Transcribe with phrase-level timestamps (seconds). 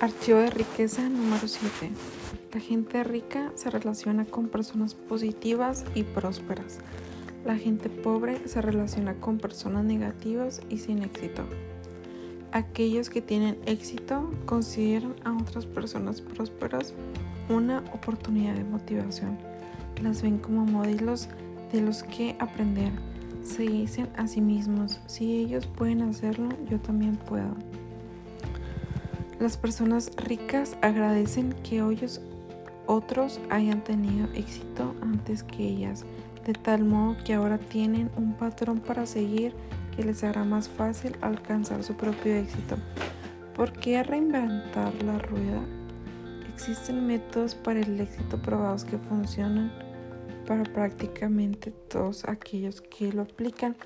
[0.00, 1.90] Archivo de riqueza número 7.
[2.54, 6.78] La gente rica se relaciona con personas positivas y prósperas.
[7.44, 11.42] La gente pobre se relaciona con personas negativas y sin éxito.
[12.52, 16.94] Aquellos que tienen éxito consideran a otras personas prósperas
[17.48, 19.36] una oportunidad de motivación.
[20.00, 21.28] Las ven como modelos
[21.72, 22.92] de los que aprender.
[23.42, 27.56] Se dicen a sí mismos, si ellos pueden hacerlo, yo también puedo.
[29.40, 31.80] Las personas ricas agradecen que
[32.86, 36.04] otros hayan tenido éxito antes que ellas,
[36.44, 39.54] de tal modo que ahora tienen un patrón para seguir
[39.94, 42.76] que les hará más fácil alcanzar su propio éxito.
[43.54, 45.60] ¿Por qué reinventar la rueda?
[46.52, 49.72] Existen métodos para el éxito probados que funcionan
[50.48, 53.76] para prácticamente todos aquellos que lo aplican.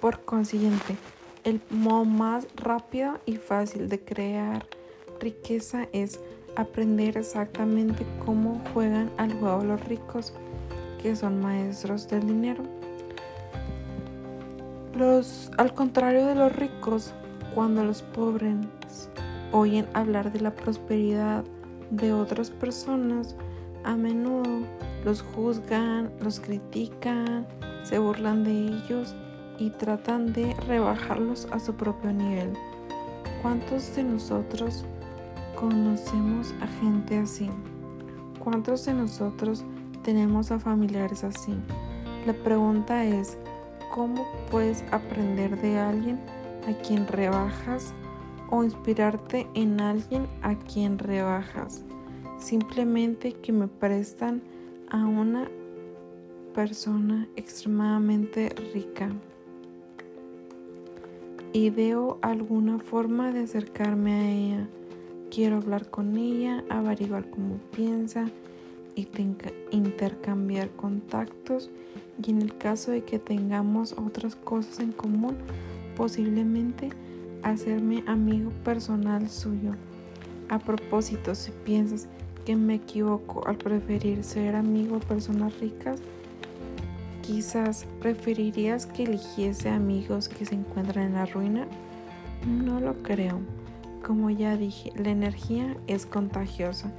[0.00, 0.96] Por consiguiente,
[1.44, 4.66] el modo más rápido y fácil de crear
[5.20, 6.18] riqueza es
[6.56, 10.32] aprender exactamente cómo juegan al juego los ricos,
[11.02, 12.64] que son maestros del dinero.
[14.94, 17.14] Los, al contrario de los ricos,
[17.54, 18.56] cuando los pobres
[19.52, 21.44] oyen hablar de la prosperidad
[21.90, 23.36] de otras personas,
[23.84, 24.66] a menudo
[25.04, 27.46] los juzgan, los critican,
[27.82, 29.14] se burlan de ellos
[29.58, 32.52] y tratan de rebajarlos a su propio nivel.
[33.42, 34.84] ¿Cuántos de nosotros
[35.60, 37.50] conocemos a gente así?
[38.42, 39.62] ¿Cuántos de nosotros
[40.02, 41.52] tenemos a familiares así?
[42.26, 43.36] La pregunta es,
[43.94, 46.18] ¿cómo puedes aprender de alguien
[46.66, 47.92] a quien rebajas
[48.48, 51.84] o inspirarte en alguien a quien rebajas?
[52.38, 54.42] Simplemente que me prestan
[54.88, 55.50] a una
[56.54, 59.10] persona extremadamente rica
[61.52, 64.68] y veo alguna forma de acercarme a ella
[65.30, 68.28] Quiero hablar con ella, averiguar cómo piensa
[68.96, 69.06] y
[69.70, 71.70] intercambiar contactos
[72.20, 75.36] y en el caso de que tengamos otras cosas en común,
[75.96, 76.90] posiblemente
[77.44, 79.72] hacerme amigo personal suyo.
[80.48, 82.08] A propósito, si piensas
[82.44, 86.00] que me equivoco al preferir ser amigo de personas ricas,
[87.22, 91.68] quizás preferirías que eligiese amigos que se encuentran en la ruina.
[92.44, 93.59] No lo creo.
[94.04, 96.90] Como ya dije, la energía es contagiosa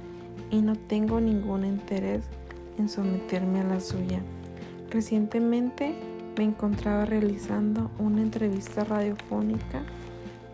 [0.50, 2.24] y no tengo ningún interés
[2.78, 4.20] en someterme a la suya.
[4.90, 5.94] Recientemente
[6.36, 9.82] me encontraba realizando una entrevista radiofónica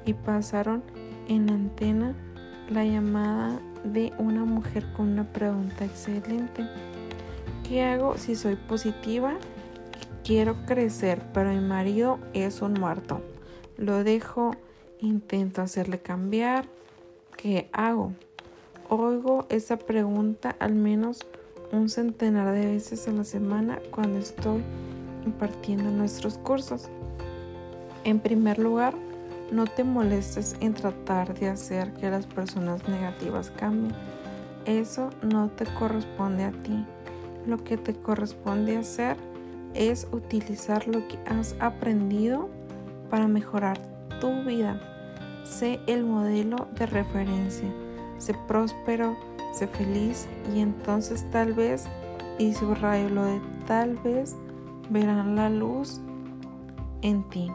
[0.06, 0.82] y pasaron
[1.28, 2.14] en antena
[2.70, 6.66] la llamada de una mujer con una pregunta excelente.
[7.68, 9.34] ¿Qué hago si soy positiva?
[10.24, 13.22] Quiero crecer, pero mi marido es un muerto.
[13.76, 14.52] Lo dejo
[15.00, 16.64] Intento hacerle cambiar.
[17.36, 18.12] ¿Qué hago?
[18.88, 21.24] Oigo esa pregunta al menos
[21.70, 24.60] un centenar de veces a la semana cuando estoy
[25.24, 26.88] impartiendo nuestros cursos.
[28.02, 28.94] En primer lugar,
[29.52, 33.94] no te molestes en tratar de hacer que las personas negativas cambien.
[34.64, 36.84] Eso no te corresponde a ti.
[37.46, 39.16] Lo que te corresponde hacer
[39.74, 42.48] es utilizar lo que has aprendido
[43.10, 44.80] para mejorar tu vida.
[45.44, 47.68] Sé el modelo de referencia.
[48.18, 49.16] Sé próspero,
[49.52, 51.86] sé feliz y entonces tal vez,
[52.38, 54.36] y subrayo lo de tal vez,
[54.90, 56.00] verán la luz
[57.02, 57.50] en ti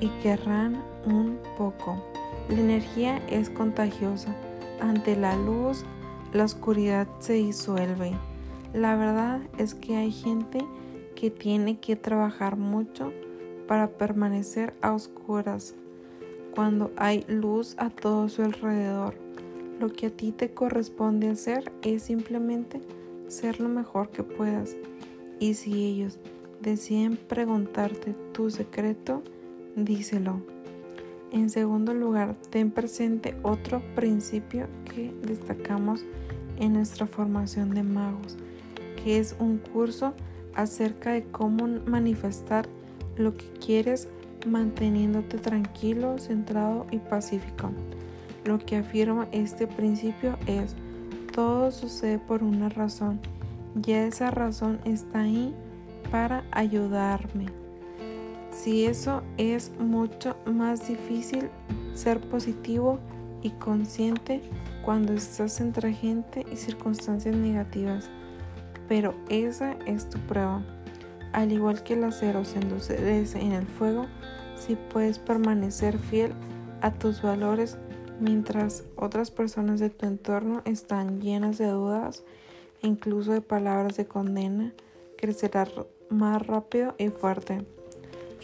[0.00, 2.02] y querrán un poco.
[2.48, 4.34] La energía es contagiosa.
[4.80, 5.84] Ante la luz,
[6.32, 8.12] la oscuridad se disuelve.
[8.72, 10.64] La verdad es que hay gente
[11.14, 13.12] que tiene que trabajar mucho
[13.68, 15.76] para permanecer a oscuras
[16.54, 19.14] cuando hay luz a todo su alrededor.
[19.78, 22.80] Lo que a ti te corresponde hacer es simplemente
[23.28, 24.76] ser lo mejor que puedas.
[25.38, 26.18] Y si ellos
[26.60, 29.22] deciden preguntarte tu secreto,
[29.76, 30.42] díselo.
[31.30, 36.04] En segundo lugar, ten presente otro principio que destacamos
[36.58, 38.36] en nuestra formación de magos,
[39.04, 40.14] que es un curso
[40.54, 42.66] acerca de cómo manifestar
[43.18, 44.08] lo que quieres
[44.46, 47.70] manteniéndote tranquilo, centrado y pacífico.
[48.44, 50.74] Lo que afirma este principio es,
[51.32, 53.20] todo sucede por una razón,
[53.86, 55.54] y esa razón está ahí
[56.10, 57.46] para ayudarme.
[58.50, 61.48] Si eso es mucho más difícil
[61.94, 62.98] ser positivo
[63.42, 64.40] y consciente
[64.84, 68.08] cuando estás entre gente y circunstancias negativas,
[68.88, 70.64] pero esa es tu prueba.
[71.32, 74.06] Al igual que el acero se endurece en el fuego,
[74.56, 76.32] si puedes permanecer fiel
[76.80, 77.78] a tus valores
[78.20, 82.24] mientras otras personas de tu entorno están llenas de dudas
[82.82, 84.72] incluso de palabras de condena,
[85.16, 85.70] crecerás
[86.10, 87.64] más rápido y fuerte.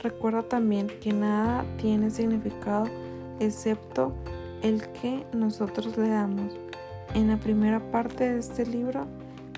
[0.03, 2.87] Recuerda también que nada tiene significado
[3.41, 4.13] excepto
[4.63, 6.53] el que nosotros le damos.
[7.15, 9.07] En la primera parte de este libro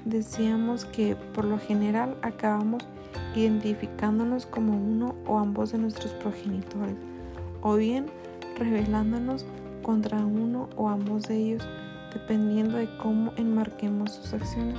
[0.04, 2.86] decíamos que por lo general acabamos
[3.36, 6.96] identificándonos como uno o ambos de nuestros progenitores,
[7.62, 8.06] o bien
[8.58, 9.44] revelándonos
[9.82, 11.68] contra uno o ambos de ellos,
[12.12, 14.76] dependiendo de cómo enmarquemos sus acciones.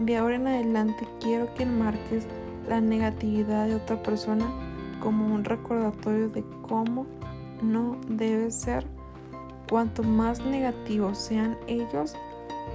[0.00, 2.26] De ahora en adelante quiero que enmarques
[2.68, 4.46] la negatividad de otra persona
[5.00, 7.06] como un recordatorio de cómo
[7.62, 8.84] no debe ser.
[9.68, 12.14] Cuanto más negativos sean ellos,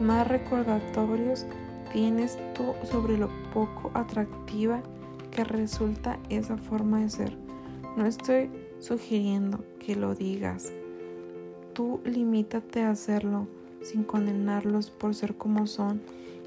[0.01, 1.45] más recordatorios
[1.93, 4.81] tienes tú sobre lo poco atractiva
[5.31, 7.37] que resulta esa forma de ser.
[7.95, 8.49] No estoy
[8.79, 10.71] sugiriendo que lo digas.
[11.73, 13.47] Tú limítate a hacerlo
[13.81, 16.01] sin condenarlos por ser como son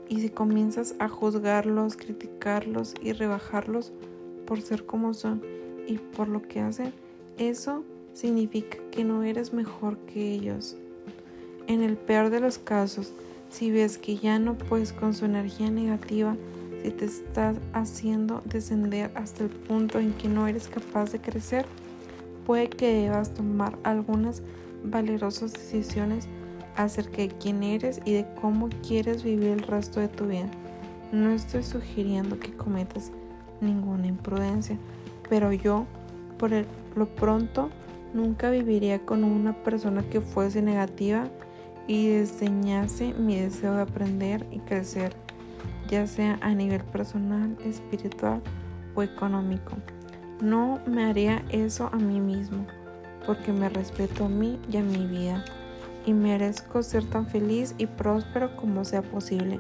[0.08, 3.92] y si comienzas a juzgarlos, criticarlos y rebajarlos
[4.46, 5.40] por ser como son
[5.86, 6.92] y por lo que hacen,
[7.38, 10.76] eso significa que no eres mejor que ellos.
[11.68, 13.12] En el peor de los casos,
[13.50, 16.36] si ves que ya no puedes con su energía negativa,
[16.82, 21.66] si te estás haciendo descender hasta el punto en que no eres capaz de crecer,
[22.46, 24.42] puede que debas tomar algunas
[24.84, 26.26] valerosas decisiones
[26.76, 30.48] acerca de quién eres y de cómo quieres vivir el resto de tu vida.
[31.12, 33.10] No estoy sugiriendo que cometas
[33.60, 34.78] ninguna imprudencia,
[35.28, 35.86] pero yo,
[36.38, 36.50] por
[36.96, 37.68] lo pronto,
[38.14, 41.28] nunca viviría con una persona que fuese negativa
[41.90, 45.12] y desdeñase mi deseo de aprender y crecer,
[45.88, 48.40] ya sea a nivel personal, espiritual
[48.94, 49.72] o económico.
[50.40, 52.64] No me haría eso a mí mismo,
[53.26, 55.44] porque me respeto a mí y a mi vida,
[56.06, 59.58] y merezco ser tan feliz y próspero como sea posible.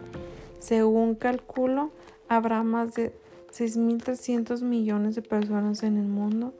[0.60, 1.90] Según calculo,
[2.28, 3.12] habrá más de
[3.52, 6.54] 6.300 millones de personas en el mundo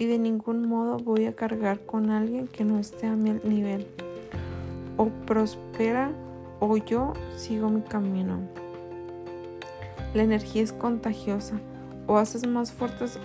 [0.00, 3.86] y de ningún modo voy a cargar con alguien que no esté a mi nivel
[5.02, 6.12] o prospera
[6.60, 8.38] o yo sigo mi camino.
[10.14, 11.56] La energía es contagiosa,
[12.06, 13.18] o haces más fuertes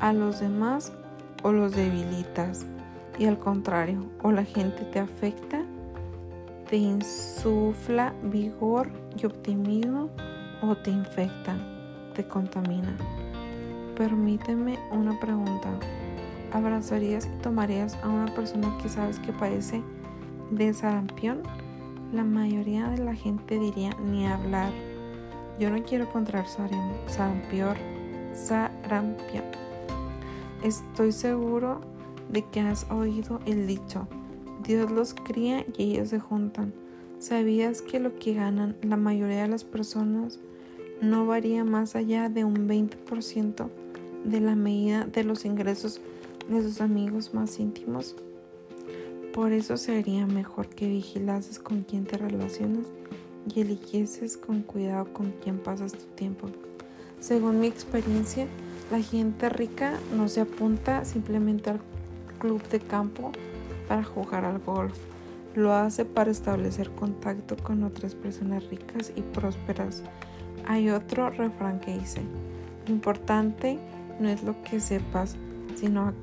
[0.00, 0.92] a los demás
[1.44, 2.66] o los debilitas.
[3.16, 5.62] Y al contrario, o la gente te afecta,
[6.68, 10.10] te insufla vigor y optimismo
[10.62, 11.54] o te infecta,
[12.14, 12.96] te contamina.
[13.96, 15.68] Permíteme una pregunta.
[16.52, 19.80] ¿Abrazarías y tomarías a una persona que sabes que padece
[20.50, 21.42] de sarampión,
[22.12, 24.72] la mayoría de la gente diría ni hablar.
[25.58, 27.76] Yo no quiero encontrar sarampión,
[28.34, 29.44] sarampión.
[30.62, 31.80] Estoy seguro
[32.28, 34.08] de que has oído el dicho,
[34.64, 36.72] Dios los cría y ellos se juntan.
[37.18, 40.40] ¿Sabías que lo que ganan la mayoría de las personas
[41.00, 43.68] no varía más allá de un 20%
[44.24, 46.00] de la medida de los ingresos
[46.48, 48.16] de sus amigos más íntimos?
[49.34, 52.86] Por eso sería mejor que vigilases con quién te relacionas
[53.52, 56.46] y eligieses con cuidado con quién pasas tu tiempo.
[57.18, 58.46] Según mi experiencia,
[58.92, 61.80] la gente rica no se apunta simplemente al
[62.38, 63.32] club de campo
[63.88, 64.96] para jugar al golf.
[65.56, 70.04] Lo hace para establecer contacto con otras personas ricas y prósperas.
[70.68, 72.20] Hay otro refrán que dice,
[72.86, 73.80] lo importante
[74.20, 75.34] no es lo que sepas,
[75.74, 76.14] sino a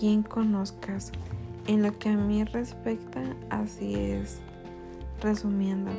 [0.00, 1.12] quién conozcas.
[1.66, 3.20] En lo que a mí respecta,
[3.50, 4.38] así es.
[5.20, 5.90] Resumiendo,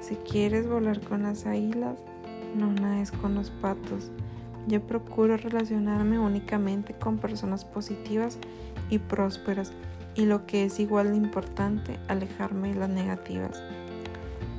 [0.00, 2.00] si quieres volar con las águilas,
[2.56, 4.10] no nades con los patos.
[4.66, 8.38] Yo procuro relacionarme únicamente con personas positivas
[8.88, 9.72] y prósperas
[10.14, 13.62] y lo que es igual de importante, alejarme de las negativas.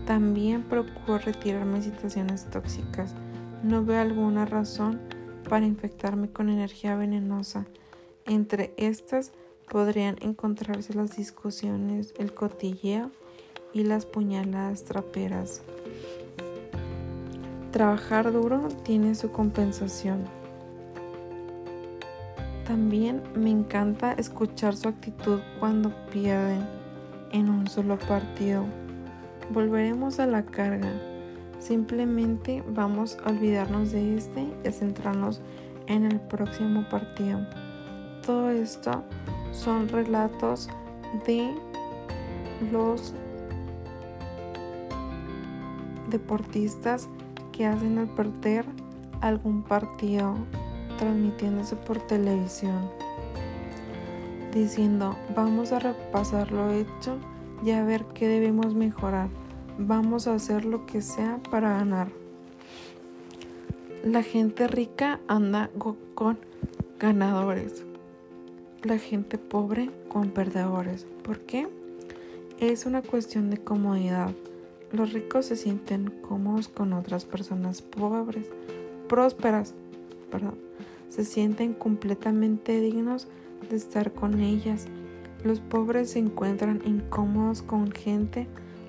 [0.05, 3.15] También procuro retirarme de situaciones tóxicas.
[3.63, 4.99] No veo alguna razón
[5.49, 7.65] para infectarme con energía venenosa.
[8.25, 9.31] Entre estas
[9.71, 13.09] podrían encontrarse las discusiones, el cotilleo
[13.71, 15.61] y las puñaladas traperas.
[17.71, 20.25] Trabajar duro tiene su compensación.
[22.67, 26.67] También me encanta escuchar su actitud cuando pierden
[27.31, 28.65] en un solo partido.
[29.51, 30.91] Volveremos a la carga.
[31.59, 35.41] Simplemente vamos a olvidarnos de este y a centrarnos
[35.87, 37.39] en el próximo partido.
[38.25, 39.03] Todo esto
[39.51, 40.69] son relatos
[41.25, 41.53] de
[42.71, 43.13] los
[46.09, 47.07] deportistas
[47.51, 48.65] que hacen al perder
[49.21, 50.35] algún partido
[50.97, 52.89] transmitiéndose por televisión.
[54.53, 57.17] diciendo, vamos a repasar lo hecho
[57.63, 59.29] y a ver qué debemos mejorar.
[59.77, 62.09] Vamos a hacer lo que sea para ganar.
[64.03, 65.69] La gente rica anda
[66.15, 66.37] con
[66.99, 67.85] ganadores.
[68.83, 71.05] La gente pobre con perdedores.
[71.21, 71.67] ¿Por qué?
[72.59, 74.31] Es una cuestión de comodidad.
[74.91, 78.47] Los ricos se sienten cómodos con otras personas pobres,
[79.07, 79.75] prósperas,
[80.31, 80.55] perdón.
[81.09, 83.27] Se sienten completamente dignos
[83.69, 84.87] de estar con ellas.
[85.43, 88.47] Los pobres se encuentran incómodos con gente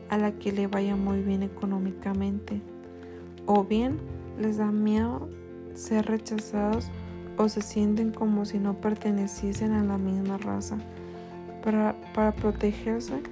[0.08, 2.62] a la que le vaya muy bien económicamente.
[3.44, 3.98] O bien
[4.40, 5.28] les da miedo
[5.74, 6.90] ser rechazados
[7.36, 10.76] o se sienten como si no perteneciesen a la misma raza.
[11.64, 13.22] Para, para protegerse,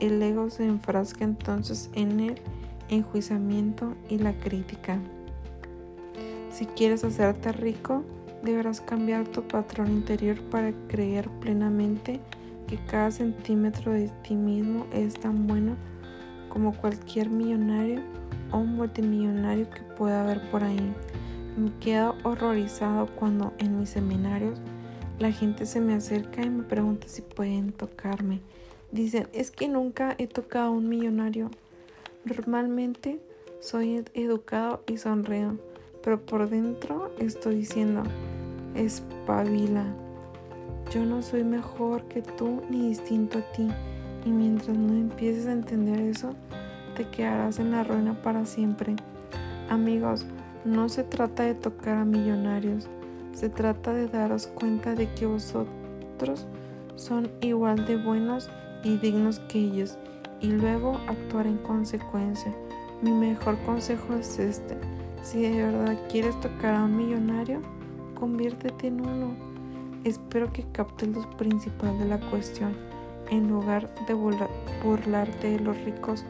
[0.00, 2.40] el ego se enfrasca entonces en el
[2.88, 4.98] enjuiciamiento y la crítica.
[6.50, 8.04] Si quieres hacerte rico,
[8.42, 12.20] deberás cambiar tu patrón interior para creer plenamente
[12.66, 15.76] que cada centímetro de ti mismo es tan bueno
[16.48, 18.02] como cualquier millonario
[18.50, 20.92] o multimillonario que pueda haber por ahí.
[21.56, 24.58] Me quedo horrorizado cuando en mis seminarios
[25.18, 28.40] la gente se me acerca y me pregunta si pueden tocarme
[28.92, 31.50] Dicen, es que nunca he tocado a un millonario.
[32.26, 33.20] Normalmente
[33.58, 35.56] soy educado y sonrío,
[36.04, 38.02] pero por dentro estoy diciendo,
[38.74, 39.86] espabila.
[40.92, 43.66] Yo no soy mejor que tú ni distinto a ti.
[44.26, 46.34] Y mientras no empieces a entender eso,
[46.94, 48.94] te quedarás en la ruina para siempre.
[49.70, 50.26] Amigos,
[50.64, 52.88] no se trata de tocar a millonarios,
[53.32, 56.46] se trata de daros cuenta de que vosotros
[56.96, 58.48] son igual de buenos
[58.84, 59.98] y dignos que ellos
[60.40, 62.52] y luego actuar en consecuencia.
[63.00, 64.76] Mi mejor consejo es este.
[65.22, 67.60] Si de verdad quieres tocar a un millonario,
[68.18, 69.34] conviértete en uno.
[70.04, 72.76] Espero que captes lo principal de la cuestión.
[73.30, 76.24] En lugar de burlarte de los ricos,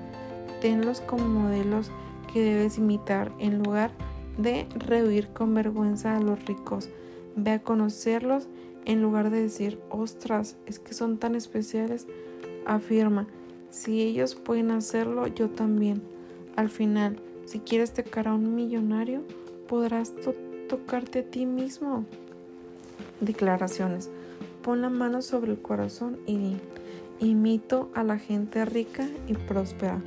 [0.61, 1.91] tenlos como modelos
[2.33, 6.89] que debes imitar en lugar de rehuir con vergüenza a los ricos.
[7.37, 8.49] Ve a conocerlos
[8.85, 12.07] en lugar de decir, ostras, es que son tan especiales
[12.67, 13.27] afirma,
[13.71, 16.03] si ellos pueden hacerlo, yo también.
[16.57, 19.23] Al final, si quieres tocar a un millonario,
[19.67, 20.13] podrás
[20.69, 22.05] tocarte a ti mismo.
[23.21, 24.11] Declaraciones.
[24.63, 26.57] Pon la mano sobre el corazón y di,
[27.21, 30.03] imito a la gente rica y próspera.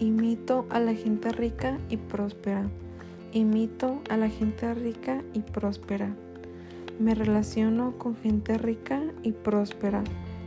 [0.00, 2.68] Imito a la gente rica y próspera.
[3.34, 6.14] Imito a la gente rica y próspera.
[7.00, 10.04] Me relaciono con gente rica y próspera.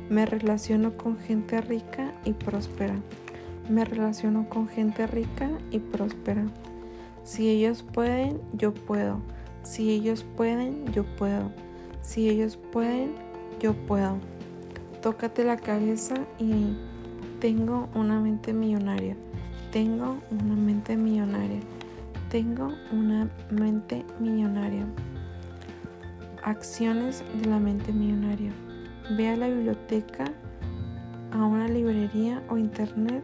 [0.10, 2.96] Me relaciono con gente rica y próspera.
[3.70, 6.46] Me relaciono con gente rica y próspera.
[7.26, 9.20] Si ellos pueden, yo puedo.
[9.64, 11.52] Si ellos pueden, yo puedo.
[12.00, 13.16] Si ellos pueden,
[13.60, 14.16] yo puedo.
[15.02, 16.78] Tócate la cabeza y
[17.42, 19.18] tengo una mente millonaria.
[19.74, 21.60] Tengo una mente millonaria.
[22.30, 24.86] Tengo una mente millonaria.
[26.44, 28.52] Acciones de la mente millonaria.
[29.16, 30.26] Ve a la biblioteca,
[31.32, 33.24] a una librería o internet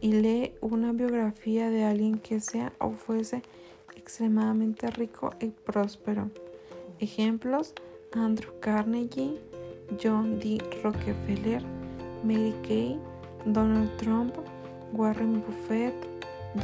[0.00, 3.42] y lee una biografía de alguien que sea o fuese
[3.94, 6.30] extremadamente rico y próspero.
[6.98, 7.72] Ejemplos:
[8.12, 9.38] Andrew Carnegie,
[10.02, 10.58] John D.
[10.82, 11.62] Rockefeller,
[12.24, 12.98] Mary Kay,
[13.46, 14.34] Donald Trump,
[14.92, 15.94] Warren Buffett,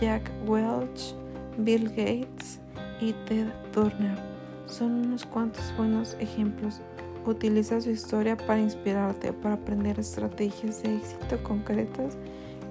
[0.01, 1.15] Jack Welch,
[1.59, 2.61] Bill Gates
[3.01, 4.19] y Ted Turner.
[4.67, 6.81] Son unos cuantos buenos ejemplos
[7.27, 12.17] Utiliza su historia para inspirarte, para aprender estrategias de éxito concretas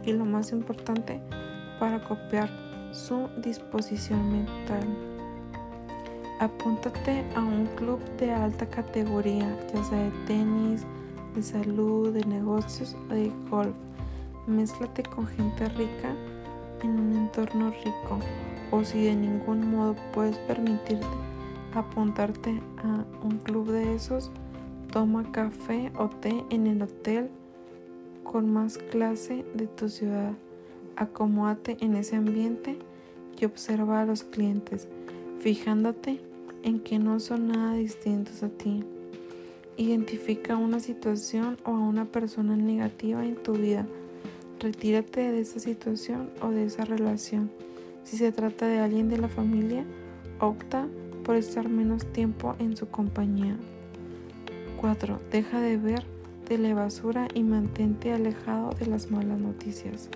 [0.06, 1.20] y lo más importante,
[1.78, 2.50] para copiar
[2.94, 4.88] su disposición mental.
[6.40, 10.86] Apúntate a un club de alta categoría, ya sea de tenis,
[11.36, 13.76] de salud, de negocios o de golf.
[14.48, 16.16] Mézclate con gente rica
[16.84, 18.20] en un entorno rico
[18.72, 21.06] o si de ningún modo puedes permitirte
[21.74, 24.32] apuntarte a un club de esos,
[24.96, 27.30] Toma café o té en el hotel
[28.24, 30.32] con más clase de tu ciudad.
[30.96, 32.78] Acomódate en ese ambiente
[33.38, 34.88] y observa a los clientes,
[35.40, 36.22] fijándote
[36.64, 38.86] en que no son nada distintos a ti.
[39.76, 43.86] Identifica una situación o a una persona negativa en tu vida.
[44.66, 47.52] Retírate de esa situación o de esa relación.
[48.04, 49.86] Si se trata de alguien de la familia,
[50.40, 50.88] opta
[51.24, 53.58] por estar menos tiempo en su compañía.
[54.82, 55.20] 4.
[55.32, 56.04] Deja de ver
[56.50, 60.10] de la basura y mantente alejado de las malas noticias.